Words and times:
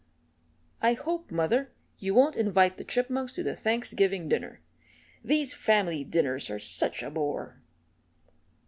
I 0.81 0.93
hope, 0.93 1.29
mother, 1.29 1.69
you 1.99 2.15
won't 2.15 2.35
invite 2.35 2.77
the 2.77 2.83
Chipmunks 2.83 3.33
to 3.33 3.43
the 3.43 3.55
Thanksgiving 3.55 4.27
dinner 4.27 4.59
these 5.23 5.53
family 5.53 6.03
dinners 6.03 6.49
are 6.49 6.57
such 6.57 7.03
a 7.03 7.11
bore." 7.11 7.61